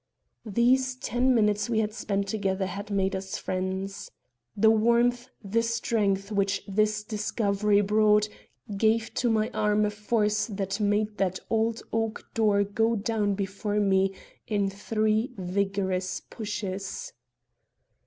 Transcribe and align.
These 0.47 0.95
ten 0.95 1.35
minutes 1.35 1.69
we 1.69 1.77
had 1.77 1.93
spent 1.93 2.27
together 2.27 2.65
had 2.65 2.89
made 2.89 3.15
us 3.15 3.37
friends. 3.37 4.09
The 4.57 4.71
warmth, 4.71 5.29
the 5.43 5.61
strength 5.61 6.31
which 6.31 6.63
this 6.67 7.03
discovery 7.03 7.81
brought, 7.81 8.27
gave 8.75 9.13
to 9.13 9.29
my 9.29 9.51
arm 9.51 9.85
a 9.85 9.91
force 9.91 10.47
that 10.47 10.79
made 10.79 11.19
that 11.19 11.39
old 11.51 11.83
oak 11.93 12.27
door 12.33 12.63
go 12.63 12.95
down 12.95 13.35
before 13.35 13.79
me 13.79 14.15
in 14.47 14.71
three 14.71 15.35
vigorous 15.37 16.19
pushes. 16.19 17.13